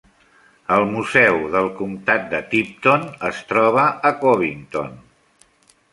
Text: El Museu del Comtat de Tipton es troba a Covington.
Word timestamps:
El 0.75 0.85
Museu 0.93 1.37
del 1.57 1.69
Comtat 1.81 2.25
de 2.33 2.41
Tipton 2.55 3.07
es 3.31 3.43
troba 3.53 3.85
a 4.11 4.13
Covington. 4.25 4.91